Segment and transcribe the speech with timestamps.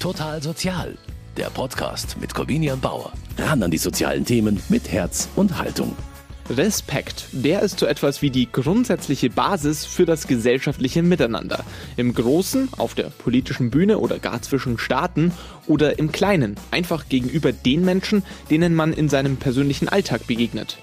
[0.00, 0.96] Total Sozial,
[1.36, 3.12] der Podcast mit Corvinian Bauer.
[3.36, 5.96] Ran an die sozialen Themen mit Herz und Haltung.
[6.48, 11.64] Respekt, der ist so etwas wie die grundsätzliche Basis für das gesellschaftliche Miteinander.
[11.96, 15.32] Im Großen, auf der politischen Bühne oder gar zwischen Staaten
[15.66, 20.78] oder im Kleinen, einfach gegenüber den Menschen, denen man in seinem persönlichen Alltag begegnet.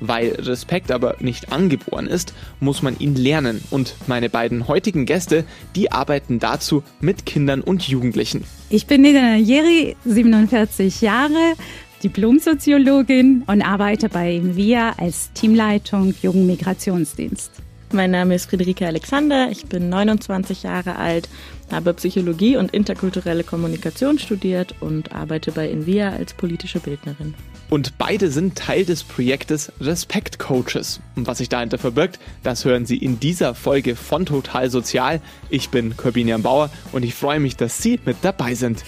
[0.00, 5.44] Weil Respekt aber nicht angeboren ist, muss man ihn lernen und meine beiden heutigen Gäste,
[5.74, 8.44] die arbeiten dazu mit Kindern und Jugendlichen.
[8.70, 11.54] Ich bin Nina Jeri, 47 Jahre,
[12.02, 17.50] Diplomsoziologin und arbeite bei VIA als Teamleitung Jugendmigrationsdienst.
[17.92, 21.28] Mein Name ist Friederike Alexander, ich bin 29 Jahre alt,
[21.72, 27.34] habe Psychologie und interkulturelle Kommunikation studiert und arbeite bei Invia als politische Bildnerin.
[27.70, 31.00] Und beide sind Teil des Projektes Respekt Coaches.
[31.16, 35.20] Und was sich dahinter verbirgt, das hören Sie in dieser Folge von Total Sozial.
[35.50, 38.84] Ich bin Corbinian Bauer und ich freue mich, dass Sie mit dabei sind.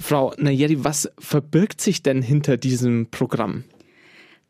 [0.00, 3.64] Frau Nayeri, was verbirgt sich denn hinter diesem Programm?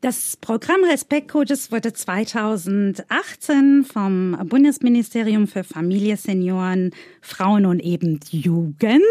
[0.01, 9.01] Das Programm Respekt Coaches wurde 2018 vom Bundesministerium für Familie, Senioren, Frauen und eben Jugend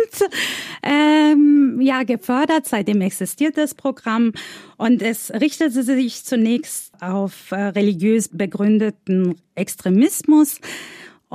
[0.85, 2.67] ähm, ja gefördert.
[2.67, 4.33] Seitdem existiert das Programm
[4.77, 10.61] und es richtete sich zunächst auf äh, religiös begründeten Extremismus.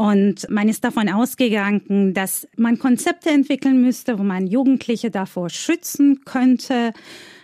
[0.02, 6.22] Und man ist davon ausgegangen, dass man Konzepte entwickeln müsste, wo man Jugendliche davor schützen
[6.26, 6.94] könnte,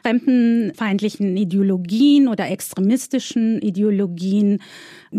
[0.02, 4.60] fremdenfeindlichen Ideologien oder extremistischen Ideologien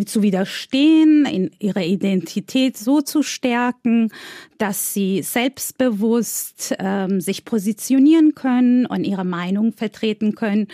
[0.04, 4.10] zu widerstehen, in ihre Identität so zu stärken,
[4.58, 10.66] dass sie selbstbewusst ähm, sich positionieren können und ihre Meinung vertreten können.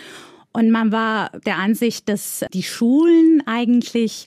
[0.55, 4.25] Und man war der Ansicht, dass die Schulen eigentlich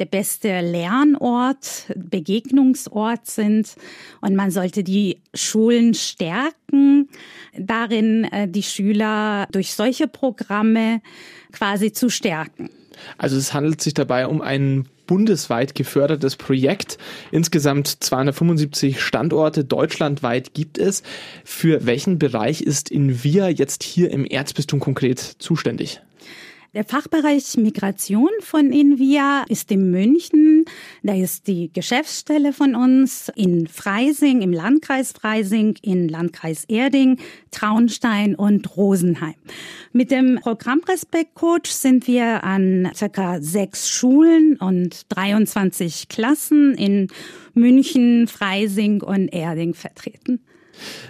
[0.00, 3.76] der beste Lernort, Begegnungsort sind.
[4.20, 7.08] Und man sollte die Schulen stärken,
[7.56, 11.00] darin äh, die Schüler durch solche Programme
[11.52, 12.70] quasi zu stärken.
[13.16, 16.98] Also es handelt sich dabei um ein bundesweit gefördertes Projekt.
[17.32, 21.02] Insgesamt 275 Standorte deutschlandweit gibt es.
[21.44, 26.00] Für welchen Bereich ist Invia jetzt hier im Erzbistum konkret zuständig?
[26.74, 30.66] Der Fachbereich Migration von Invia ist in München.
[31.02, 37.20] Da ist die Geschäftsstelle von uns in Freising, im Landkreis Freising, in Landkreis Erding,
[37.52, 39.36] Traunstein und Rosenheim.
[39.94, 47.08] Mit dem Programm Respekt Coach sind wir an circa sechs Schulen und 23 Klassen in
[47.54, 50.40] München, Freising und Erding vertreten.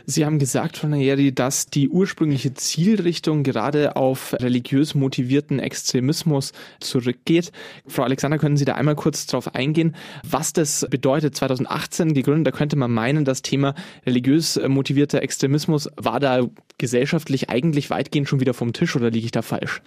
[0.07, 7.53] Sie haben gesagt, Frau Nayeri, dass die ursprüngliche Zielrichtung gerade auf religiös motivierten Extremismus zurückgeht.
[7.87, 9.95] Frau Alexander, können Sie da einmal kurz darauf eingehen,
[10.29, 11.37] was das bedeutet?
[11.37, 13.75] 2018 gegründet, da könnte man meinen, das Thema
[14.07, 16.47] religiös motivierter Extremismus war da
[16.79, 19.83] gesellschaftlich eigentlich weitgehend schon wieder vom Tisch oder liege ich da falsch?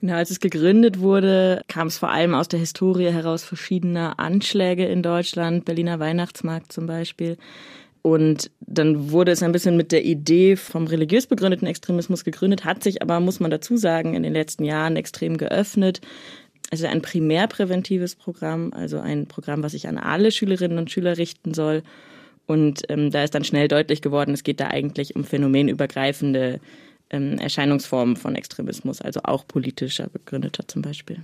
[0.00, 4.84] Ja, als es gegründet wurde, kam es vor allem aus der Historie heraus verschiedener Anschläge
[4.84, 7.38] in Deutschland, Berliner Weihnachtsmarkt zum Beispiel.
[8.06, 12.84] Und dann wurde es ein bisschen mit der Idee vom religiös begründeten Extremismus gegründet, hat
[12.84, 16.02] sich aber, muss man dazu sagen, in den letzten Jahren extrem geöffnet.
[16.70, 21.54] Also ein primärpräventives Programm, also ein Programm, was sich an alle Schülerinnen und Schüler richten
[21.54, 21.82] soll.
[22.44, 26.60] Und ähm, da ist dann schnell deutlich geworden, es geht da eigentlich um phänomenübergreifende
[27.08, 31.20] ähm, Erscheinungsformen von Extremismus, also auch politischer begründeter zum Beispiel.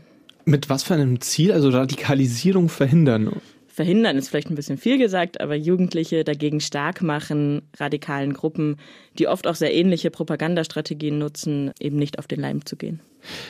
[0.47, 3.43] Mit was für einem Ziel, also Radikalisierung verhindern?
[3.81, 8.77] Verhindern ist vielleicht ein bisschen viel gesagt, aber Jugendliche dagegen stark machen, radikalen Gruppen,
[9.19, 13.01] die oft auch sehr ähnliche Propagandastrategien nutzen, eben nicht auf den Leim zu gehen.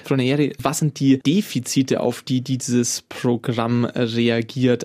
[0.04, 4.84] Frau Neyeri, was sind die Defizite, auf die dieses Programm reagiert?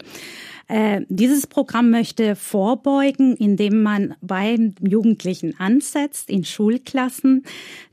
[0.67, 7.43] Äh, dieses Programm möchte vorbeugen, indem man bei Jugendlichen ansetzt in Schulklassen,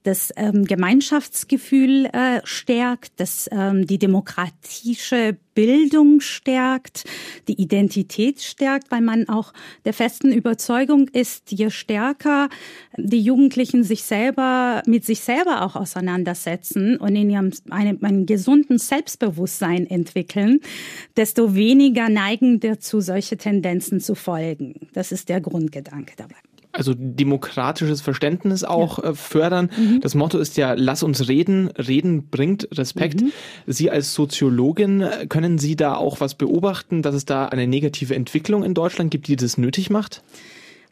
[0.05, 7.05] das ähm, Gemeinschaftsgefühl äh, stärkt, das ähm, die demokratische Bildung stärkt,
[7.49, 9.53] die Identität stärkt, weil man auch
[9.85, 12.49] der festen Überzeugung ist, je stärker
[12.97, 18.79] die Jugendlichen sich selber mit sich selber auch auseinandersetzen und in ihrem einem, einem gesunden
[18.79, 20.61] Selbstbewusstsein entwickeln,
[21.17, 24.89] desto weniger neigen dazu, solche Tendenzen zu folgen.
[24.93, 26.37] Das ist der Grundgedanke dabei
[26.73, 29.11] also demokratisches Verständnis auch ja.
[29.11, 29.71] Äh, fördern.
[29.77, 30.01] Mhm.
[30.01, 33.21] Das Motto ist ja, lass uns reden, reden bringt Respekt.
[33.21, 33.33] Mhm.
[33.67, 38.15] Sie als Soziologin, äh, können Sie da auch was beobachten, dass es da eine negative
[38.15, 40.23] Entwicklung in Deutschland gibt, die das nötig macht?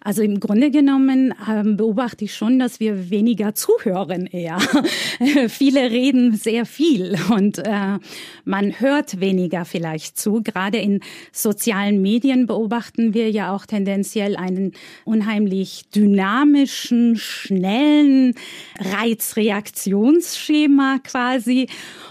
[0.02, 4.58] Also im Grunde genommen ähm, beobachte ich schon, dass wir weniger zuhören eher.
[5.48, 7.98] Viele reden sehr viel und äh,
[8.46, 10.40] man hört weniger vielleicht zu.
[10.42, 11.00] Gerade in
[11.32, 14.72] sozialen Medien beobachten wir ja auch tendenziell einen
[15.04, 18.34] unheimlich dynamischen, schnellen
[18.78, 21.68] Reizreaktionsschema quasi.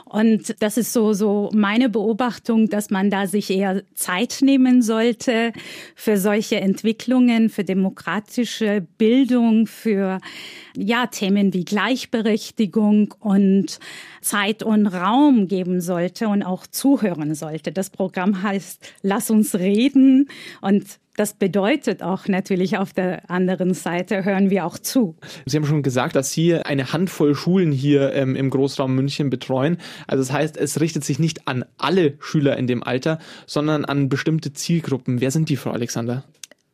[0.09, 5.53] Und das ist so, so meine Beobachtung, dass man da sich eher Zeit nehmen sollte
[5.95, 10.19] für solche Entwicklungen, für demokratische Bildung, für,
[10.79, 13.79] ja, Themen wie Gleichberechtigung und
[14.21, 17.71] Zeit und Raum geben sollte und auch zuhören sollte.
[17.71, 20.29] Das Programm heißt Lass uns reden
[20.61, 20.85] und
[21.19, 25.17] das bedeutet auch natürlich auf der anderen Seite hören wir auch zu.
[25.45, 29.79] Sie haben schon gesagt, dass Sie eine Handvoll Schulen hier ähm, im Großraum München betreuen.
[30.07, 34.07] Also das heißt, es richtet sich nicht an alle Schüler in dem Alter, sondern an
[34.07, 35.19] bestimmte Zielgruppen.
[35.19, 36.23] Wer sind die, Frau Alexander?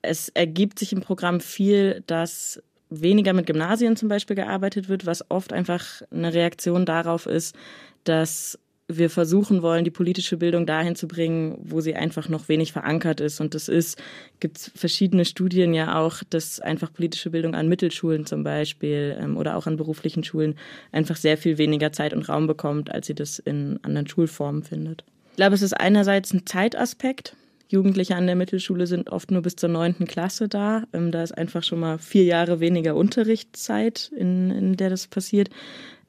[0.03, 5.29] Es ergibt sich im Programm viel, dass weniger mit Gymnasien zum Beispiel gearbeitet wird, was
[5.29, 7.55] oft einfach eine Reaktion darauf ist,
[8.03, 12.71] dass wir versuchen wollen, die politische Bildung dahin zu bringen, wo sie einfach noch wenig
[12.71, 13.41] verankert ist.
[13.41, 13.99] Und das ist,
[14.39, 19.55] gibt verschiedene Studien ja auch, dass einfach politische Bildung an Mittelschulen zum Beispiel ähm, oder
[19.57, 20.55] auch an beruflichen Schulen
[20.91, 25.03] einfach sehr viel weniger Zeit und Raum bekommt, als sie das in anderen Schulformen findet.
[25.31, 27.35] Ich glaube, es ist einerseits ein Zeitaspekt.
[27.67, 30.83] Jugendliche an der Mittelschule sind oft nur bis zur neunten Klasse da.
[30.93, 35.49] Ähm, da ist einfach schon mal vier Jahre weniger Unterrichtszeit, in, in der das passiert.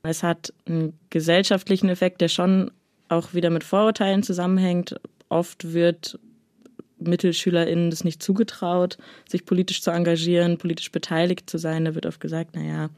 [0.02, 2.70] Es hat einen gesellschaftlichen Effekt, der schon
[3.08, 4.96] auch wieder mit Vorurteilen zusammenhängt.
[5.28, 6.18] Oft wird
[6.98, 8.98] MittelschülerInnen das nicht zugetraut,
[9.28, 11.84] sich politisch zu engagieren, politisch beteiligt zu sein.
[11.84, 12.90] Da wird oft gesagt, naja,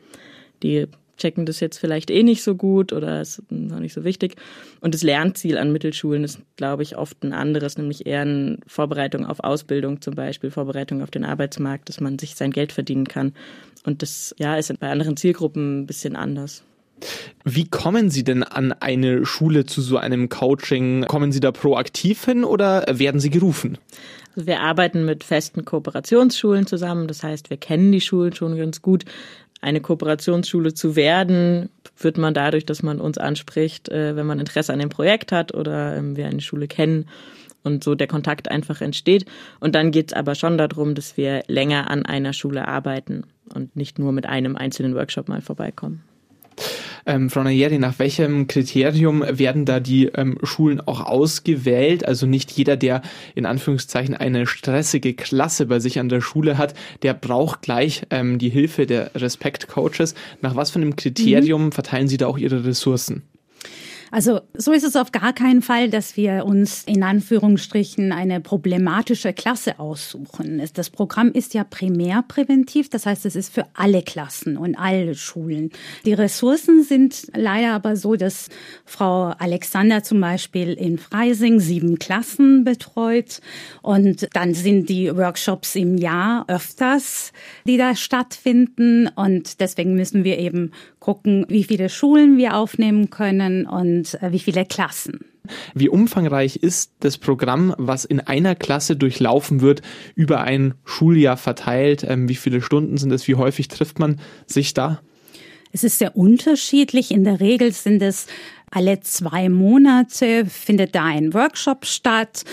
[0.62, 0.86] die
[1.18, 4.36] checken das jetzt vielleicht eh nicht so gut oder ist noch nicht so wichtig.
[4.80, 9.26] Und das Lernziel an Mittelschulen ist, glaube ich, oft ein anderes, nämlich eher eine Vorbereitung
[9.26, 13.34] auf Ausbildung zum Beispiel, Vorbereitung auf den Arbeitsmarkt, dass man sich sein Geld verdienen kann.
[13.84, 16.62] Und das ja, ist bei anderen Zielgruppen ein bisschen anders.
[17.44, 21.04] Wie kommen Sie denn an eine Schule zu so einem Coaching?
[21.06, 23.78] Kommen Sie da proaktiv hin oder werden Sie gerufen?
[24.34, 27.08] Also wir arbeiten mit festen Kooperationsschulen zusammen.
[27.08, 29.04] Das heißt, wir kennen die Schulen schon ganz gut.
[29.60, 34.72] Eine Kooperationsschule zu werden, wird man dadurch, dass man uns anspricht, äh, wenn man Interesse
[34.72, 37.06] an dem Projekt hat oder ähm, wir eine Schule kennen
[37.64, 39.24] und so der Kontakt einfach entsteht.
[39.60, 43.24] Und dann geht es aber schon darum, dass wir länger an einer Schule arbeiten
[43.54, 46.02] und nicht nur mit einem einzelnen Workshop mal vorbeikommen.
[47.08, 52.04] Ähm, Frau Nayeri, nach welchem Kriterium werden da die ähm, Schulen auch ausgewählt?
[52.04, 53.00] Also nicht jeder, der
[53.34, 58.38] in Anführungszeichen eine stressige Klasse bei sich an der Schule hat, der braucht gleich ähm,
[58.38, 60.14] die Hilfe der Respekt-Coaches.
[60.42, 61.72] Nach was für einem Kriterium mhm.
[61.72, 63.22] verteilen Sie da auch Ihre Ressourcen?
[64.10, 69.32] Also so ist es auf gar keinen Fall, dass wir uns in Anführungsstrichen eine problematische
[69.32, 70.62] Klasse aussuchen.
[70.74, 75.70] Das Programm ist ja primärpräventiv, das heißt, es ist für alle Klassen und alle Schulen.
[76.04, 78.48] Die Ressourcen sind leider aber so, dass
[78.84, 83.40] Frau Alexander zum Beispiel in Freising sieben Klassen betreut
[83.82, 87.32] und dann sind die Workshops im Jahr öfters,
[87.66, 93.66] die da stattfinden und deswegen müssen wir eben gucken, wie viele Schulen wir aufnehmen können
[93.66, 95.20] und äh, wie viele Klassen.
[95.74, 99.82] Wie umfangreich ist das Programm, was in einer Klasse durchlaufen wird,
[100.14, 102.04] über ein Schuljahr verteilt?
[102.06, 103.28] Ähm, wie viele Stunden sind es?
[103.28, 105.00] Wie häufig trifft man sich da?
[105.72, 107.10] Es ist sehr unterschiedlich.
[107.10, 108.26] In der Regel sind es
[108.70, 112.44] alle zwei Monate findet da ein Workshop statt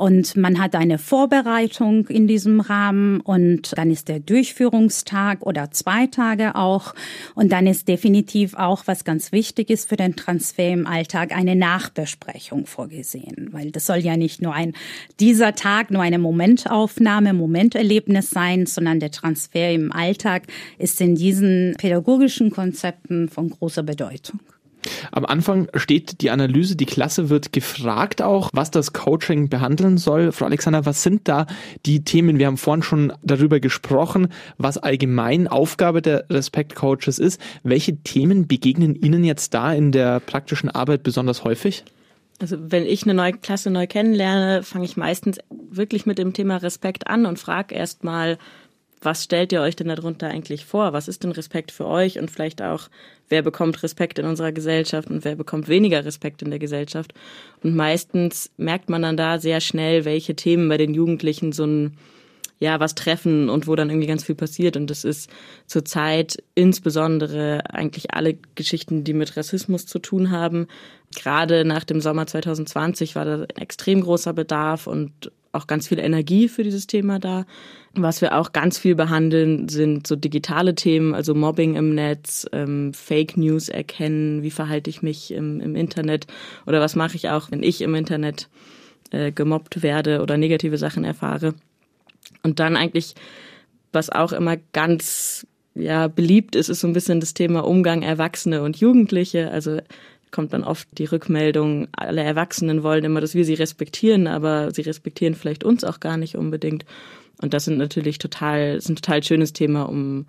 [0.00, 6.06] und man hat eine Vorbereitung in diesem Rahmen und dann ist der Durchführungstag oder zwei
[6.06, 6.94] Tage auch.
[7.34, 11.54] Und dann ist definitiv auch, was ganz wichtig ist für den Transfer im Alltag, eine
[11.54, 13.50] Nachbesprechung vorgesehen.
[13.52, 14.72] Weil das soll ja nicht nur ein,
[15.20, 20.44] dieser Tag nur eine Momentaufnahme, Momenterlebnis sein, sondern der Transfer im Alltag
[20.78, 24.40] ist in diesen pädagogischen Konzepten von großer Bedeutung.
[25.12, 30.32] Am Anfang steht die Analyse, die Klasse wird gefragt auch, was das Coaching behandeln soll.
[30.32, 31.46] Frau Alexander, was sind da
[31.86, 32.38] die Themen?
[32.38, 37.40] Wir haben vorhin schon darüber gesprochen, was allgemein Aufgabe der Respekt Coaches ist.
[37.62, 41.84] Welche Themen begegnen Ihnen jetzt da in der praktischen Arbeit besonders häufig?
[42.40, 45.38] Also wenn ich eine neue Klasse neu kennenlerne, fange ich meistens
[45.70, 48.38] wirklich mit dem Thema Respekt an und frage erst mal,
[49.02, 50.92] was stellt ihr euch denn darunter eigentlich vor?
[50.92, 52.18] Was ist denn Respekt für euch?
[52.18, 52.88] Und vielleicht auch,
[53.28, 57.14] wer bekommt Respekt in unserer Gesellschaft und wer bekommt weniger Respekt in der Gesellschaft?
[57.62, 61.96] Und meistens merkt man dann da sehr schnell, welche Themen bei den Jugendlichen so ein,
[62.58, 64.76] ja, was treffen und wo dann irgendwie ganz viel passiert.
[64.76, 65.30] Und das ist
[65.66, 70.66] zurzeit insbesondere eigentlich alle Geschichten, die mit Rassismus zu tun haben.
[71.16, 75.98] Gerade nach dem Sommer 2020 war da ein extrem großer Bedarf und auch ganz viel
[75.98, 77.44] Energie für dieses Thema da.
[77.94, 82.92] Was wir auch ganz viel behandeln, sind so digitale Themen, also Mobbing im Netz, ähm,
[82.94, 86.26] Fake News erkennen, wie verhalte ich mich im, im Internet
[86.66, 88.48] oder was mache ich auch, wenn ich im Internet
[89.10, 91.54] äh, gemobbt werde oder negative Sachen erfahre.
[92.44, 93.14] Und dann eigentlich,
[93.92, 98.62] was auch immer ganz ja beliebt ist, ist so ein bisschen das Thema Umgang Erwachsene
[98.62, 99.50] und Jugendliche.
[99.50, 99.78] Also
[100.30, 104.82] kommt dann oft die Rückmeldung, alle Erwachsenen wollen immer, dass wir sie respektieren, aber sie
[104.82, 106.84] respektieren vielleicht uns auch gar nicht unbedingt.
[107.42, 110.26] Und das sind natürlich total, ist ein total schönes Thema, um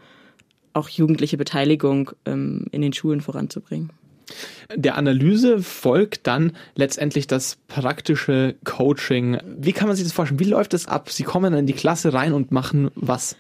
[0.74, 3.92] auch jugendliche Beteiligung ähm, in den Schulen voranzubringen.
[4.74, 9.38] Der Analyse folgt dann letztendlich das praktische Coaching.
[9.46, 10.40] Wie kann man sich das vorstellen?
[10.40, 11.10] Wie läuft das ab?
[11.10, 13.36] Sie kommen in die Klasse rein und machen was?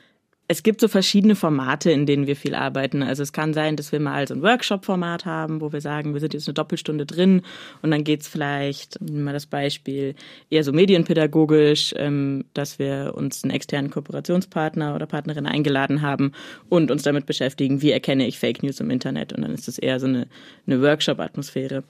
[0.51, 3.03] Es gibt so verschiedene Formate, in denen wir viel arbeiten.
[3.03, 6.19] Also es kann sein, dass wir mal so ein Workshop-Format haben, wo wir sagen, wir
[6.19, 7.43] sind jetzt eine Doppelstunde drin
[7.81, 10.13] und dann geht's vielleicht, nehmen wir das Beispiel,
[10.49, 16.33] eher so medienpädagogisch, ähm, dass wir uns einen externen Kooperationspartner oder Partnerin eingeladen haben
[16.67, 19.31] und uns damit beschäftigen, wie erkenne ich Fake News im Internet.
[19.31, 20.27] Und dann ist es eher so eine,
[20.67, 21.85] eine Workshop-Atmosphäre.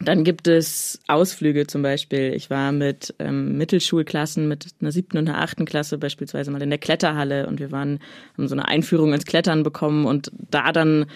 [0.00, 2.32] Dann gibt es Ausflüge zum Beispiel.
[2.34, 6.70] Ich war mit ähm, Mittelschulklassen, mit einer siebten und einer achten Klasse beispielsweise mal in
[6.70, 8.00] der Kletterhalle und wir waren,
[8.36, 11.06] haben so eine Einführung ins Klettern bekommen und da dann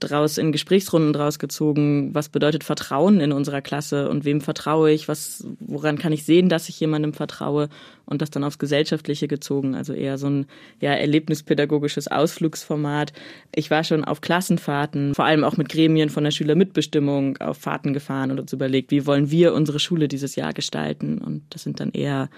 [0.00, 5.08] draus in Gesprächsrunden draus gezogen, was bedeutet Vertrauen in unserer Klasse und wem vertraue ich,
[5.08, 7.68] was, woran kann ich sehen, dass ich jemandem vertraue
[8.04, 10.46] und das dann aufs Gesellschaftliche gezogen, also eher so ein
[10.80, 13.12] ja, erlebnispädagogisches Ausflugsformat.
[13.54, 17.92] Ich war schon auf Klassenfahrten, vor allem auch mit Gremien von der Schülermitbestimmung auf Fahrten
[17.92, 21.80] gefahren und uns überlegt, wie wollen wir unsere Schule dieses Jahr gestalten und das sind
[21.80, 22.28] dann eher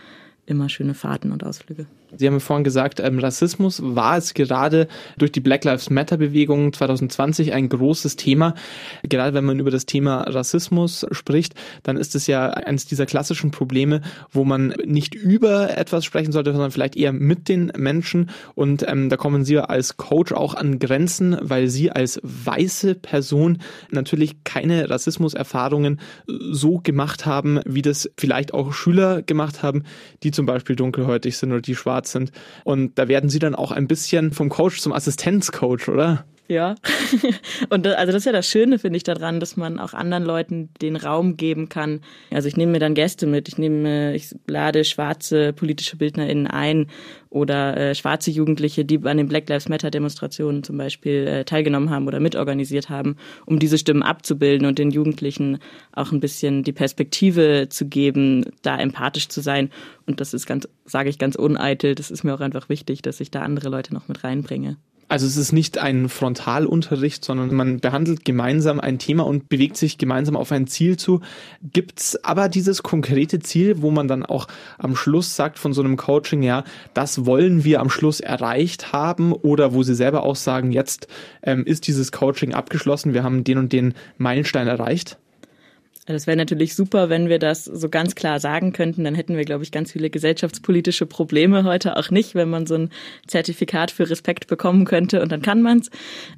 [0.47, 1.87] immer schöne Fahrten und Ausflüge.
[2.17, 4.87] Sie haben vorhin gesagt, ähm, Rassismus war es gerade
[5.19, 8.55] durch die Black Lives Matter Bewegung 2020 ein großes Thema.
[9.03, 13.50] Gerade wenn man über das Thema Rassismus spricht, dann ist es ja eines dieser klassischen
[13.50, 18.31] Probleme, wo man nicht über etwas sprechen sollte, sondern vielleicht eher mit den Menschen.
[18.55, 23.59] Und ähm, da kommen Sie als Coach auch an Grenzen, weil Sie als weiße Person
[23.91, 29.83] natürlich keine Rassismuserfahrungen so gemacht haben, wie das vielleicht auch Schüler gemacht haben,
[30.23, 32.31] die zum Beispiel dunkelhäutig sind oder die schwarz sind.
[32.62, 36.25] Und da werden sie dann auch ein bisschen vom Coach zum Assistenzcoach, oder?
[36.49, 36.76] Ja.
[37.71, 40.25] Und das, also das ist ja das Schöne, finde ich, daran, dass man auch anderen
[40.25, 42.00] Leuten den Raum geben kann.
[42.31, 46.87] Also ich nehme mir dann Gäste mit, ich nehme, ich lade schwarze politische BildnerInnen ein
[47.31, 51.91] oder äh, schwarze Jugendliche, die an den Black Lives Matter Demonstrationen zum Beispiel äh, teilgenommen
[51.91, 55.59] haben oder mitorganisiert haben, um diese Stimmen abzubilden und den Jugendlichen
[55.93, 59.71] auch ein bisschen die Perspektive zu geben, da empathisch zu sein.
[60.07, 63.21] Und das ist ganz, sage ich ganz uneitel, das ist mir auch einfach wichtig, dass
[63.21, 64.76] ich da andere Leute noch mit reinbringe.
[65.09, 69.99] Also es ist nicht ein Frontalunterricht, sondern man behandelt gemeinsam ein Thema und bewegt sich
[69.99, 71.21] gemeinsam auf ein Ziel zu.
[71.63, 74.49] Gibt's aber dieses konkrete Ziel, wo man dann auch
[74.79, 79.33] am Schluss sagt von so einem Coaching, ja, das wollen wir am Schluss erreicht haben
[79.33, 81.07] oder wo Sie selber auch sagen, jetzt
[81.43, 85.19] ähm, ist dieses Coaching abgeschlossen, wir haben den und den Meilenstein erreicht?
[86.07, 89.03] Das wäre natürlich super, wenn wir das so ganz klar sagen könnten.
[89.03, 92.77] Dann hätten wir, glaube ich, ganz viele gesellschaftspolitische Probleme heute auch nicht, wenn man so
[92.77, 92.91] ein
[93.27, 95.91] Zertifikat für Respekt bekommen könnte und dann kann man's.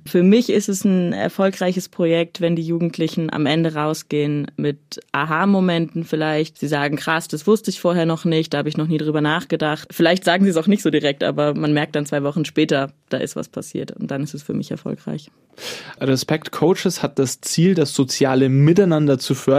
[0.07, 6.05] Für mich ist es ein erfolgreiches Projekt, wenn die Jugendlichen am Ende rausgehen mit Aha-Momenten
[6.05, 6.59] vielleicht.
[6.59, 9.21] Sie sagen, krass, das wusste ich vorher noch nicht, da habe ich noch nie drüber
[9.21, 9.89] nachgedacht.
[9.91, 12.91] Vielleicht sagen sie es auch nicht so direkt, aber man merkt dann zwei Wochen später,
[13.11, 15.31] da ist was passiert und dann ist es für mich erfolgreich.
[16.01, 19.58] Respect Coaches hat das Ziel, das soziale Miteinander zu fördern.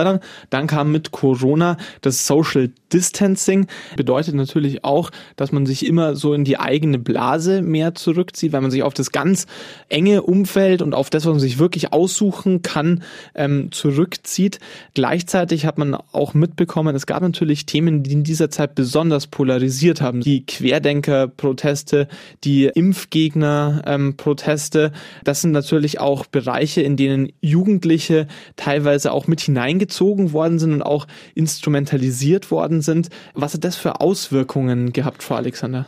[0.50, 3.68] Dann kam mit Corona das Social Distancing.
[3.96, 8.62] Bedeutet natürlich auch, dass man sich immer so in die eigene Blase mehr zurückzieht, weil
[8.62, 9.48] man sich auf das ganz
[9.89, 13.03] enge Umfeld und auf das, was man sich wirklich aussuchen kann,
[13.36, 14.60] ähm, zurückzieht.
[14.94, 20.00] Gleichzeitig hat man auch mitbekommen, es gab natürlich Themen, die in dieser Zeit besonders polarisiert
[20.01, 20.22] haben.
[20.22, 22.08] Die Querdenker-Proteste,
[22.44, 24.84] die Impfgegner-Proteste.
[24.86, 24.91] Ähm,
[25.24, 29.88] das sind natürlich auch Bereiche, in denen Jugendliche teilweise auch mit hineingezogen
[30.34, 33.10] worden sind und auch instrumentalisiert worden sind.
[33.34, 35.88] Was hat das für Auswirkungen gehabt, Frau Alexander?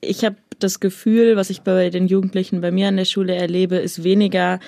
[0.00, 3.76] Ich habe das Gefühl, was ich bei den Jugendlichen bei mir an der Schule erlebe,
[3.76, 4.60] ist weniger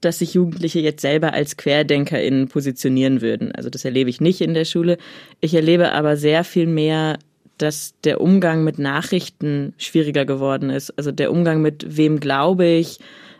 [0.00, 3.52] dass sich Jugendliche jetzt selber als QuerdenkerInnen positionieren würden.
[3.52, 4.98] Also das erlebe ich nicht in der Schule.
[5.40, 7.18] Ich erlebe aber sehr viel mehr,
[7.58, 10.90] dass der Umgang mit Nachrichten schwieriger geworden ist.
[10.98, 12.98] Also der Umgang mit wem glaube ich,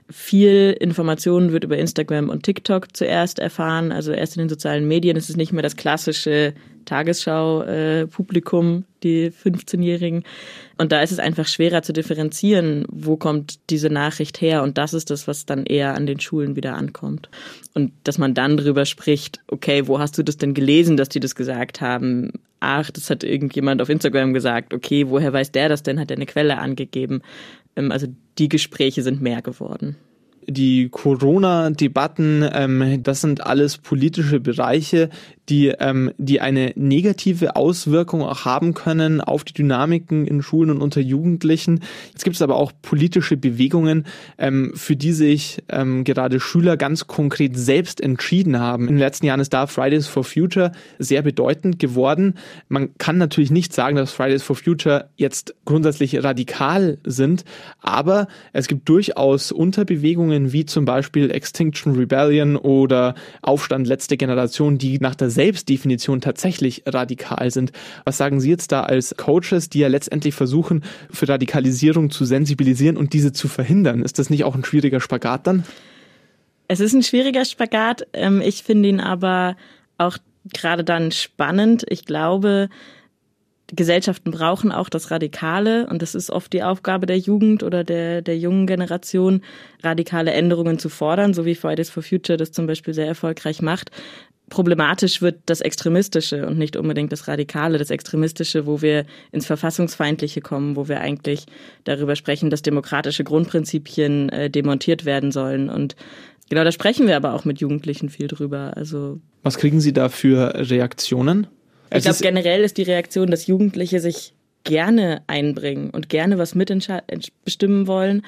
[0.08, 5.16] viel Informationen wird über Instagram und TikTok zuerst erfahren, also erst in den sozialen Medien.
[5.16, 10.22] Es ist nicht mehr das klassische Tagesschau-Publikum, die 15-Jährigen.
[10.78, 14.62] Und da ist es einfach schwerer zu differenzieren, wo kommt diese Nachricht her.
[14.62, 17.28] Und das ist das, was dann eher an den Schulen wieder ankommt.
[17.74, 21.20] Und dass man dann drüber spricht, okay, wo hast du das denn gelesen, dass die
[21.20, 22.30] das gesagt haben?
[22.60, 26.00] ach, das hat irgendjemand auf Instagram gesagt, okay, woher weiß der das denn?
[26.00, 27.22] Hat er eine Quelle angegeben?
[27.76, 28.06] Ähm, also
[28.38, 29.96] die Gespräche sind mehr geworden
[30.48, 35.10] die Corona-Debatten, ähm, das sind alles politische Bereiche,
[35.48, 40.82] die, ähm, die eine negative Auswirkung auch haben können auf die Dynamiken in Schulen und
[40.82, 41.80] unter Jugendlichen.
[42.12, 44.06] Jetzt gibt es aber auch politische Bewegungen,
[44.38, 48.84] ähm, für die sich ähm, gerade Schüler ganz konkret selbst entschieden haben.
[48.84, 52.34] In den letzten Jahren ist da Fridays for Future sehr bedeutend geworden.
[52.68, 57.44] Man kann natürlich nicht sagen, dass Fridays for Future jetzt grundsätzlich radikal sind,
[57.80, 64.98] aber es gibt durchaus Unterbewegungen wie zum Beispiel Extinction Rebellion oder Aufstand letzte Generation, die
[64.98, 67.72] nach der Selbstdefinition tatsächlich radikal sind.
[68.04, 72.96] Was sagen Sie jetzt da als Coaches, die ja letztendlich versuchen, für Radikalisierung zu sensibilisieren
[72.96, 74.02] und diese zu verhindern?
[74.02, 75.64] Ist das nicht auch ein schwieriger Spagat dann?
[76.68, 78.06] Es ist ein schwieriger Spagat.
[78.12, 79.56] Ähm, ich finde ihn aber
[79.98, 80.18] auch
[80.52, 81.84] gerade dann spannend.
[81.88, 82.68] Ich glaube,
[83.68, 88.22] Gesellschaften brauchen auch das Radikale und das ist oft die Aufgabe der Jugend oder der,
[88.22, 89.42] der jungen Generation,
[89.82, 93.90] radikale Änderungen zu fordern, so wie Fridays for Future das zum Beispiel sehr erfolgreich macht
[94.48, 100.40] problematisch wird das Extremistische und nicht unbedingt das Radikale, das Extremistische, wo wir ins Verfassungsfeindliche
[100.40, 101.46] kommen, wo wir eigentlich
[101.84, 105.68] darüber sprechen, dass demokratische Grundprinzipien äh, demontiert werden sollen.
[105.68, 105.96] Und
[106.48, 108.72] genau da sprechen wir aber auch mit Jugendlichen viel drüber.
[108.76, 111.48] Also Was kriegen Sie da für Reaktionen?
[111.94, 117.86] Ich glaube, generell ist die Reaktion, dass Jugendliche sich gerne einbringen und gerne was mitbestimmen
[117.86, 118.22] wollen.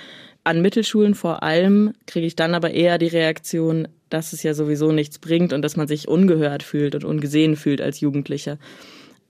[0.44, 4.92] An Mittelschulen vor allem kriege ich dann aber eher die Reaktion, dass es ja sowieso
[4.92, 8.58] nichts bringt und dass man sich ungehört fühlt und ungesehen fühlt als Jugendlicher.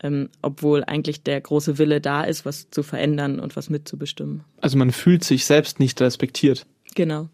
[0.00, 4.44] Ähm, obwohl eigentlich der große Wille da ist, was zu verändern und was mitzubestimmen.
[4.60, 6.66] Also man fühlt sich selbst nicht respektiert.
[6.94, 7.28] Genau.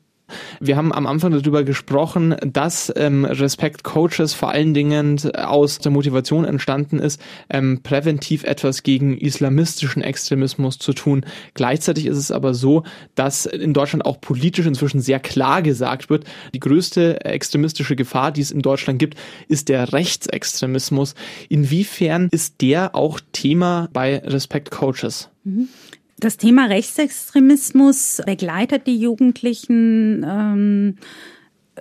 [0.61, 5.93] Wir haben am Anfang darüber gesprochen, dass ähm, Respect Coaches vor allen Dingen aus der
[5.93, 11.27] Motivation entstanden ist, ähm, präventiv etwas gegen islamistischen Extremismus zu tun.
[11.53, 16.25] Gleichzeitig ist es aber so, dass in Deutschland auch politisch inzwischen sehr klar gesagt wird,
[16.55, 21.15] die größte extremistische Gefahr, die es in Deutschland gibt, ist der Rechtsextremismus.
[21.49, 25.29] Inwiefern ist der auch Thema bei Respect Coaches?
[25.45, 25.69] Mhm.
[26.19, 30.97] Das Thema Rechtsextremismus begleitet die Jugendlichen ähm,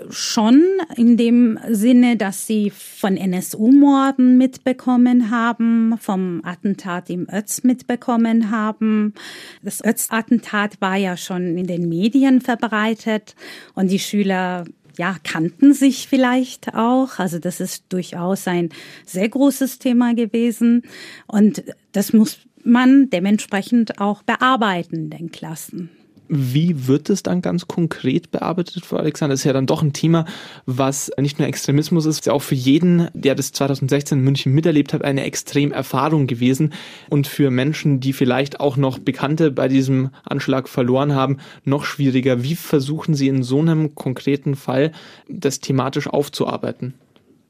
[0.10, 0.63] schon
[0.95, 9.13] in dem Sinne, dass sie von NSU-Morden mitbekommen haben, vom Attentat im Ötz mitbekommen haben.
[9.62, 13.36] Das Ötz-Attentat war ja schon in den Medien verbreitet
[13.75, 14.65] und die Schüler
[14.97, 17.19] ja, kannten sich vielleicht auch.
[17.19, 18.69] Also das ist durchaus ein
[19.05, 20.84] sehr großes Thema gewesen.
[21.27, 25.89] Und das muss man dementsprechend auch bearbeiten in den Klassen.
[26.30, 29.34] Wie wird es dann ganz konkret bearbeitet, Frau Alexander?
[29.34, 30.26] Das ist ja dann doch ein Thema,
[30.65, 34.54] was nicht nur Extremismus ist, ist ja auch für jeden, der das 2016 in München
[34.54, 36.73] miterlebt hat, eine extrem Erfahrung gewesen.
[37.10, 42.41] Und für Menschen, die vielleicht auch noch Bekannte bei diesem Anschlag verloren haben, noch schwieriger.
[42.41, 44.91] Wie versuchen Sie in so einem konkreten Fall
[45.28, 46.93] das thematisch aufzuarbeiten?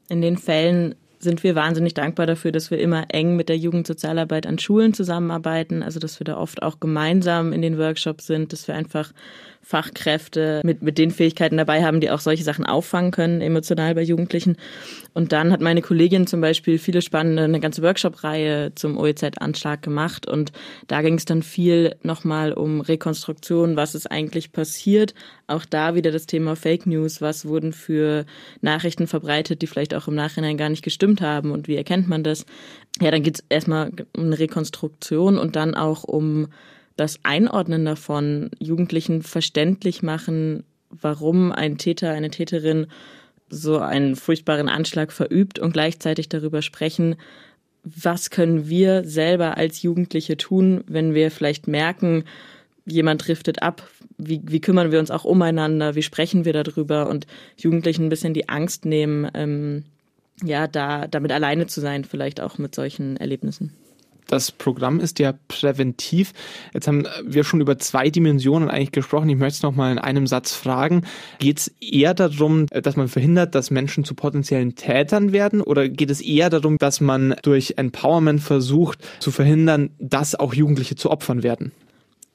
[0.09, 4.45] In den Fällen sind wir wahnsinnig dankbar dafür, dass wir immer eng mit der Jugendsozialarbeit
[4.45, 8.67] an Schulen zusammenarbeiten, also dass wir da oft auch gemeinsam in den Workshops sind, dass
[8.67, 9.11] wir einfach
[9.63, 14.03] Fachkräfte mit, mit den Fähigkeiten dabei haben, die auch solche Sachen auffangen können, emotional bei
[14.03, 14.57] Jugendlichen.
[15.13, 20.27] Und dann hat meine Kollegin zum Beispiel viele spannende, eine ganze Workshop-Reihe zum OEZ-Anschlag gemacht.
[20.27, 20.51] Und
[20.87, 25.13] da ging es dann viel nochmal um Rekonstruktion, was ist eigentlich passiert.
[25.47, 28.25] Auch da wieder das Thema Fake News, was wurden für
[28.61, 32.23] Nachrichten verbreitet, die vielleicht auch im Nachhinein gar nicht gestimmt haben und wie erkennt man
[32.23, 32.45] das?
[33.01, 36.47] Ja, dann geht es erstmal um eine Rekonstruktion und dann auch um
[36.95, 42.87] das Einordnen davon Jugendlichen verständlich machen, warum ein Täter, eine Täterin
[43.49, 47.15] so einen furchtbaren Anschlag verübt und gleichzeitig darüber sprechen,
[47.83, 52.23] was können wir selber als Jugendliche tun, wenn wir vielleicht merken,
[52.85, 57.27] jemand driftet ab, wie, wie kümmern wir uns auch umeinander, wie sprechen wir darüber und
[57.57, 59.83] Jugendlichen ein bisschen die Angst nehmen, ähm,
[60.43, 63.73] ja, da damit alleine zu sein, vielleicht auch mit solchen Erlebnissen
[64.27, 66.33] das Programm ist ja präventiv.
[66.73, 69.29] Jetzt haben wir schon über zwei Dimensionen eigentlich gesprochen.
[69.29, 71.03] Ich möchte es nochmal in einem Satz fragen.
[71.39, 75.61] Geht es eher darum, dass man verhindert, dass Menschen zu potenziellen Tätern werden?
[75.61, 80.95] Oder geht es eher darum, dass man durch Empowerment versucht zu verhindern, dass auch Jugendliche
[80.95, 81.71] zu Opfern werden?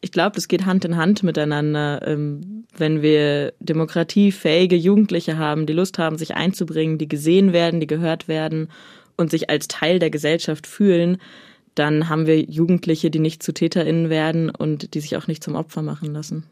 [0.01, 2.07] Ich glaube, das geht Hand in Hand miteinander.
[2.07, 7.89] Ähm, wenn wir demokratiefähige Jugendliche haben, die Lust haben, sich einzubringen, die gesehen werden, die
[7.89, 8.69] gehört werden
[9.17, 11.19] und sich als Teil der Gesellschaft fühlen,
[11.79, 15.55] dann haben wir Jugendliche, die nicht zu TäterInnen werden und die sich auch nicht zum
[15.55, 16.45] Opfer machen lassen.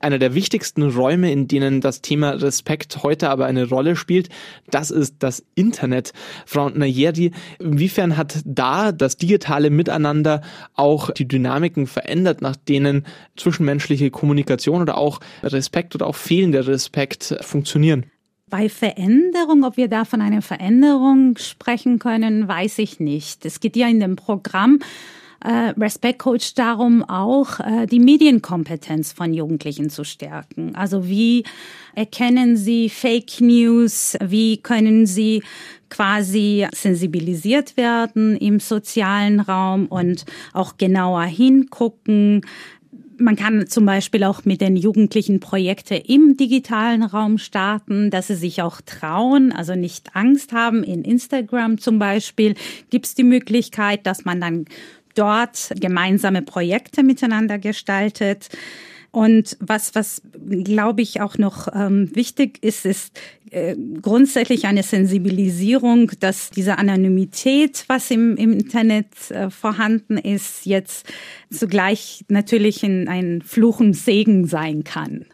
[0.00, 4.28] Einer der wichtigsten Räume, in denen das Thema Respekt heute aber eine Rolle spielt,
[4.70, 6.12] das ist das Internet.
[6.46, 10.42] Frau Nayeri, inwiefern hat da das digitale Miteinander
[10.74, 13.04] auch die Dynamiken verändert, nach denen
[13.36, 18.06] zwischenmenschliche Kommunikation oder auch Respekt oder auch fehlender Respekt funktionieren?
[18.50, 23.44] Bei Veränderung, ob wir da von einer Veränderung sprechen können, weiß ich nicht.
[23.44, 24.80] Es geht ja in dem Programm
[25.44, 30.74] äh, Respect Coach darum, auch äh, die Medienkompetenz von Jugendlichen zu stärken.
[30.74, 31.44] Also wie
[31.94, 34.16] erkennen sie Fake News?
[34.20, 35.42] Wie können sie
[35.90, 42.42] quasi sensibilisiert werden im sozialen Raum und auch genauer hingucken?
[43.20, 48.36] Man kann zum Beispiel auch mit den Jugendlichen Projekte im digitalen Raum starten, dass sie
[48.36, 50.84] sich auch trauen, also nicht Angst haben.
[50.84, 52.54] In Instagram zum Beispiel
[52.90, 54.66] gibt es die Möglichkeit, dass man dann
[55.16, 58.50] dort gemeinsame Projekte miteinander gestaltet.
[59.10, 60.22] Und was, was
[60.64, 63.18] glaube ich auch noch ähm, wichtig ist, ist
[63.50, 71.06] äh, grundsätzlich eine Sensibilisierung, dass diese Anonymität, was im, im Internet äh, vorhanden ist, jetzt
[71.50, 75.24] zugleich natürlich in ein Fluch und Segen sein kann.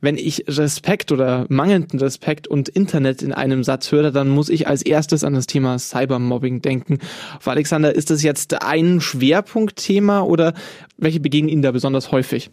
[0.00, 4.68] Wenn ich Respekt oder mangelnden Respekt und Internet in einem Satz höre, dann muss ich
[4.68, 6.98] als erstes an das Thema Cybermobbing denken.
[7.40, 10.54] Frau Alexander, ist das jetzt ein Schwerpunktthema oder
[10.96, 12.50] welche begegnen Ihnen da besonders häufig?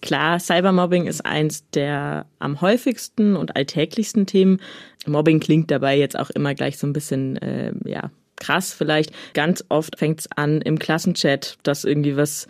[0.00, 4.60] Klar, Cybermobbing ist eins der am häufigsten und alltäglichsten Themen.
[5.06, 9.12] Mobbing klingt dabei jetzt auch immer gleich so ein bisschen, äh, ja, krass vielleicht.
[9.34, 12.46] Ganz oft fängt es an im Klassenchat, dass irgendwie was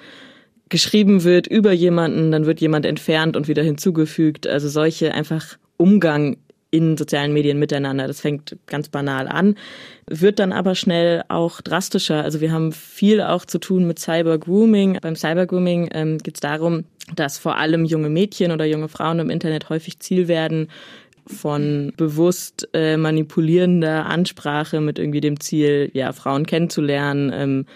[0.68, 4.46] geschrieben wird über jemanden, dann wird jemand entfernt und wieder hinzugefügt.
[4.46, 6.36] Also solche einfach Umgang
[6.70, 8.06] in sozialen Medien miteinander.
[8.06, 9.54] Das fängt ganz banal an,
[10.06, 12.22] wird dann aber schnell auch drastischer.
[12.22, 14.98] Also wir haben viel auch zu tun mit Cybergrooming.
[15.00, 19.30] Beim Cybergrooming ähm, geht es darum, dass vor allem junge Mädchen oder junge Frauen im
[19.30, 20.68] Internet häufig Ziel werden
[21.26, 27.66] von bewusst äh, manipulierender Ansprache mit irgendwie dem Ziel, ja, Frauen kennenzulernen, ähm,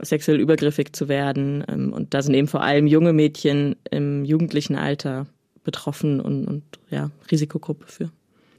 [0.00, 1.64] sexuell übergriffig zu werden.
[1.68, 5.26] Ähm, und da sind eben vor allem junge Mädchen im jugendlichen Alter
[5.66, 8.10] betroffen und, und ja, Risikogruppe für.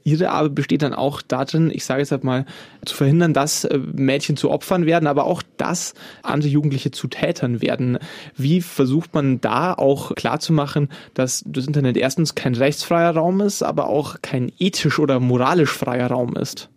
[0.04, 2.46] Ihre Arbeit besteht dann auch darin, ich sage jetzt halt mal,
[2.84, 7.60] zu verhindern, dass äh, Mädchen zu Opfern werden, aber auch, dass andere Jugendliche zu Tätern
[7.60, 7.98] werden.
[8.36, 13.88] Wie versucht man da auch klarzumachen, dass das Internet erstens kein rechtsfreier Raum ist, aber
[13.88, 16.70] auch kein ethisch oder moralisch freier Raum ist?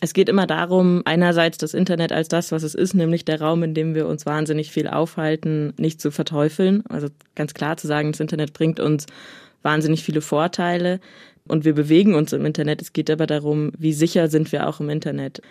[0.00, 3.64] Es geht immer darum, einerseits das Internet als das, was es ist, nämlich der Raum,
[3.64, 6.84] in dem wir uns wahnsinnig viel aufhalten, nicht zu verteufeln.
[6.88, 9.06] Also ganz klar zu sagen, das Internet bringt uns
[9.62, 11.00] wahnsinnig viele Vorteile
[11.48, 12.80] und wir bewegen uns im Internet.
[12.80, 15.42] Es geht aber darum, wie sicher sind wir auch im Internet.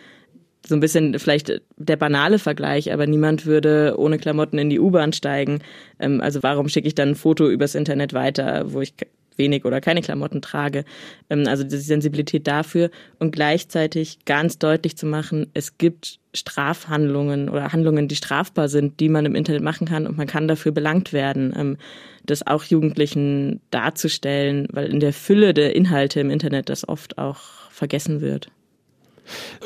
[0.65, 5.11] So ein bisschen vielleicht der banale Vergleich, aber niemand würde ohne Klamotten in die U-Bahn
[5.11, 5.59] steigen.
[5.99, 8.93] Ähm, also warum schicke ich dann ein Foto übers Internet weiter, wo ich
[9.37, 10.83] wenig oder keine Klamotten trage.
[11.29, 17.71] Ähm, also die Sensibilität dafür und gleichzeitig ganz deutlich zu machen, es gibt Strafhandlungen oder
[17.73, 21.13] Handlungen, die strafbar sind, die man im Internet machen kann und man kann dafür belangt
[21.13, 21.53] werden.
[21.57, 21.77] Ähm,
[22.25, 27.39] das auch Jugendlichen darzustellen, weil in der Fülle der Inhalte im Internet das oft auch
[27.71, 28.49] vergessen wird.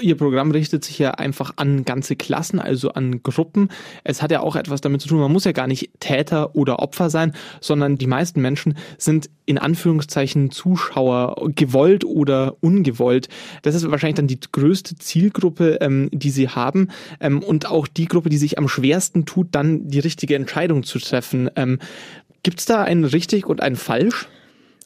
[0.02, 3.70] Ihr Programm richtet sich ja einfach an ganze Klassen, also an Gruppen.
[4.04, 6.80] Es hat ja auch etwas damit zu tun, man muss ja gar nicht Täter oder
[6.80, 13.28] Opfer sein, sondern die meisten Menschen sind in Anführungszeichen Zuschauer, gewollt oder ungewollt.
[13.64, 18.06] Das ist wahrscheinlich dann die größte Zielgruppe, ähm, die sie haben ähm, und auch die
[18.06, 21.50] Gruppe, die sich am schwersten tut, dann die richtige Entscheidung zu treffen.
[21.56, 21.80] Ähm,
[22.44, 24.28] Gibt es da ein richtig und ein falsch?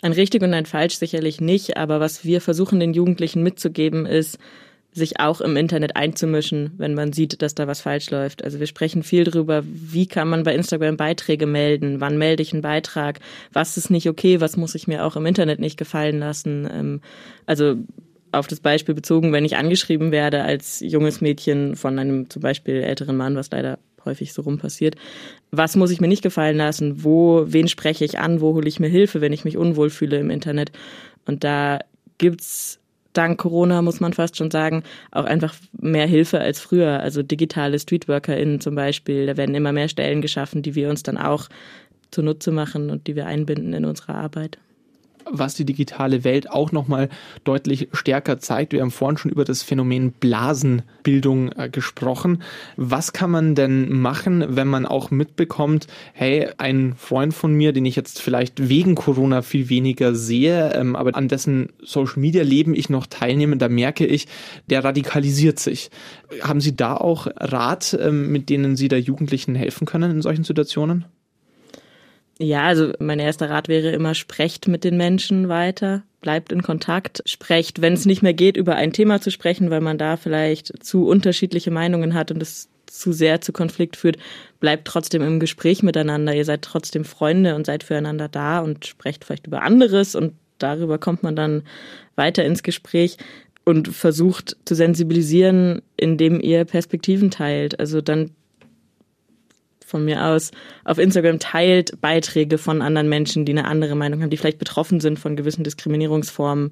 [0.02, 4.38] Ein richtig und ein falsch sicherlich nicht, aber was wir versuchen den Jugendlichen mitzugeben ist,
[4.96, 8.46] sich auch im Internet einzumischen, wenn man sieht, dass da was falsch läuft.
[8.46, 12.54] Also wir sprechen viel darüber, wie kann man bei Instagram Beiträge melden, wann melde ich
[12.54, 13.20] einen Beitrag,
[13.52, 16.68] was ist nicht okay, was muss ich mir auch im Internet nicht gefallen lassen.
[16.72, 17.02] Ähm,
[17.46, 17.76] also
[18.32, 22.76] auf das Beispiel bezogen, wenn ich angeschrieben werde als junges Mädchen von einem zum Beispiel
[22.76, 24.96] älteren Mann, was leider häufig so rum passiert.
[25.52, 27.04] Was muss ich mir nicht gefallen lassen?
[27.04, 28.40] Wo, wen spreche ich an?
[28.40, 30.72] Wo hole ich mir Hilfe, wenn ich mich unwohl fühle im Internet?
[31.26, 31.80] Und da
[32.18, 32.80] gibt's
[33.18, 37.00] dank Corona, muss man fast schon sagen, auch einfach mehr Hilfe als früher.
[37.00, 41.18] Also digitale StreetworkerInnen zum Beispiel, da werden immer mehr Stellen geschaffen, die wir uns dann
[41.18, 41.48] auch
[42.12, 44.58] zunutze machen und die wir einbinden in unsere Arbeit.
[45.30, 47.10] Was die digitale Welt auch nochmal
[47.44, 48.74] deutlich stärker zeigt.
[48.74, 52.44] Wir haben vorhin schon über das Phänomen Blasenbildung äh, gesprochen.
[52.78, 57.86] Was kann man denn machen, wenn man auch mitbekommt, hey, ein Freund von mir, den
[57.86, 62.76] ich jetzt vielleicht wegen Corona viel weniger sehe, ähm, aber an dessen Social Media Leben
[62.76, 64.28] ich noch teilnehme, da merke ich,
[64.70, 65.90] der radikalisiert sich.
[66.42, 70.44] Haben Sie da auch Rat, ähm, mit denen Sie da Jugendlichen helfen können in solchen
[70.44, 71.06] Situationen?
[72.38, 77.24] Ja, also mein erster Rat wäre immer, sprecht mit den Menschen weiter, bleibt in Kontakt,
[77.26, 80.84] sprecht, wenn es nicht mehr geht, über ein Thema zu sprechen, weil man da vielleicht
[80.84, 84.18] zu unterschiedliche Meinungen hat und es zu sehr zu Konflikt führt,
[84.60, 86.36] bleibt trotzdem im Gespräch miteinander.
[86.36, 90.98] Ihr seid trotzdem Freunde und seid füreinander da und sprecht vielleicht über anderes und darüber
[90.98, 91.64] kommt man dann
[92.16, 93.18] weiter ins Gespräch
[93.64, 97.80] und versucht zu sensibilisieren, indem ihr Perspektiven teilt.
[97.80, 98.32] Also dann
[99.96, 100.52] von mir aus
[100.84, 105.00] auf Instagram teilt Beiträge von anderen Menschen, die eine andere Meinung haben, die vielleicht betroffen
[105.00, 106.72] sind von gewissen Diskriminierungsformen.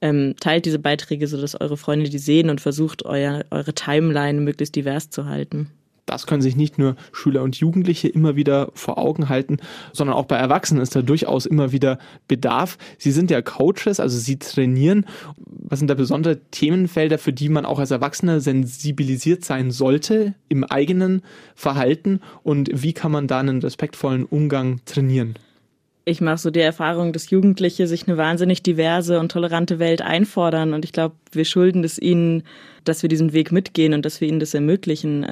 [0.00, 4.74] Ähm, teilt diese Beiträge, sodass eure Freunde die sehen und versucht, euer, eure Timeline möglichst
[4.74, 5.70] divers zu halten
[6.06, 9.58] das können sich nicht nur Schüler und Jugendliche immer wieder vor Augen halten,
[9.92, 12.76] sondern auch bei Erwachsenen ist da durchaus immer wieder Bedarf.
[12.98, 15.06] Sie sind ja Coaches, also sie trainieren.
[15.46, 20.64] Was sind da besondere Themenfelder, für die man auch als Erwachsener sensibilisiert sein sollte im
[20.64, 21.22] eigenen
[21.54, 25.36] Verhalten und wie kann man da einen respektvollen Umgang trainieren?
[26.04, 30.74] ich mache so die Erfahrung, dass Jugendliche sich eine wahnsinnig diverse und tolerante Welt einfordern.
[30.74, 32.42] Und ich glaube, wir schulden es ihnen,
[32.84, 35.24] dass wir diesen Weg mitgehen und dass wir ihnen das ermöglichen.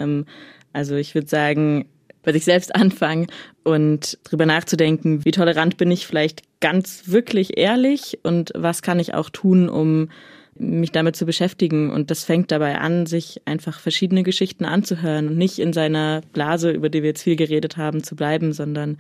[0.73, 1.87] Also ich würde sagen,
[2.23, 3.27] bei sich selbst anfangen
[3.65, 9.15] und drüber nachzudenken, wie tolerant bin ich vielleicht ganz wirklich ehrlich und was kann ich
[9.15, 10.09] auch tun, um
[10.55, 11.91] mich damit zu beschäftigen.
[11.91, 16.71] Und das fängt dabei an, sich einfach verschiedene Geschichten anzuhören und nicht in seiner Blase,
[16.71, 18.99] über die wir jetzt viel geredet haben, zu bleiben, sondern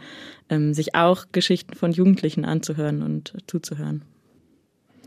[0.48, 4.02] ähm, sich auch Geschichten von Jugendlichen anzuhören und zuzuhören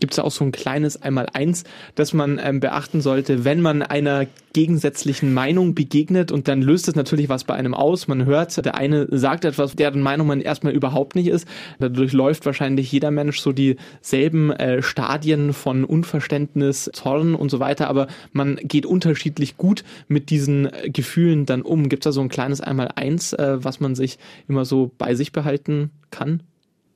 [0.04, 1.63] gibt es auch so ein kleines Einmaleins,
[1.96, 6.96] das man ähm, beachten sollte, wenn man einer gegensätzlichen Meinung begegnet und dann löst es
[6.96, 8.10] natürlich was bei einem aus.
[8.10, 11.48] Man hört, der eine sagt etwas, deren Meinung man erstmal überhaupt nicht ist.
[11.80, 17.88] Dadurch läuft wahrscheinlich jeder Mensch so dieselben äh, Stadien von Unverständnis, Zorn und so weiter,
[17.88, 21.88] aber man geht unterschiedlich gut mit diesen äh, Gefühlen dann um.
[21.88, 25.32] Gibt es da so ein kleines Einmaleins, äh, was man sich immer so bei sich
[25.32, 26.44] behalten kann?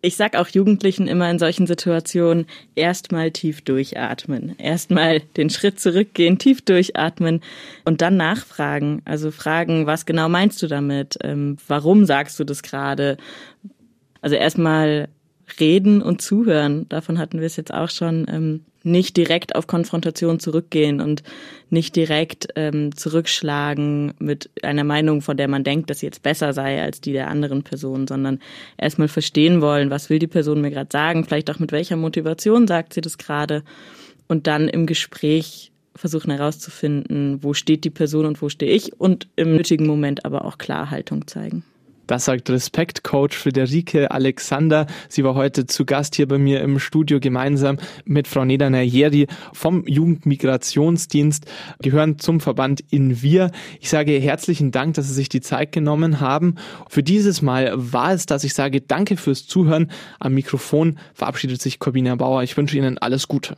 [0.07, 4.57] Ich sag auch Jugendlichen immer in solchen Situationen, erstmal tief durchatmen.
[4.57, 7.41] Erstmal den Schritt zurückgehen, tief durchatmen
[7.83, 9.01] und dann nachfragen.
[9.03, 11.17] Also fragen, was genau meinst du damit?
[11.23, 13.17] Ähm, warum sagst du das gerade?
[14.21, 15.09] Also erstmal
[15.59, 16.87] reden und zuhören.
[16.87, 18.63] Davon hatten wir es jetzt auch schon.
[18.87, 21.23] Nicht direkt auf Konfrontation zurückgehen und
[21.69, 26.53] nicht direkt ähm, zurückschlagen mit einer Meinung, von der man denkt, dass sie jetzt besser
[26.53, 28.39] sei als die der anderen Person, sondern
[28.77, 32.67] erstmal verstehen wollen, was will die Person mir gerade sagen, vielleicht auch mit welcher Motivation
[32.67, 33.63] sagt sie das gerade
[34.27, 39.27] und dann im Gespräch versuchen herauszufinden, wo steht die Person und wo stehe ich und
[39.35, 41.63] im nötigen Moment aber auch Klarhaltung zeigen.
[42.07, 44.87] Das sagt Respekt-Coach Friederike Alexander.
[45.09, 49.27] Sie war heute zu Gast hier bei mir im Studio gemeinsam mit Frau Neda Najeri
[49.51, 51.45] vom Jugendmigrationsdienst,
[51.81, 53.51] gehören zum Verband in Wir.
[53.81, 56.55] Ich sage herzlichen Dank, dass Sie sich die Zeit genommen haben.
[56.89, 58.45] Für dieses Mal war es das.
[58.45, 59.91] Ich sage danke fürs Zuhören.
[60.19, 62.41] Am Mikrofon verabschiedet sich Corbina Bauer.
[62.41, 63.57] Ich wünsche Ihnen alles Gute.